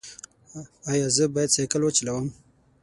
[0.89, 2.25] ایا زه باید سایکل وچلوم؟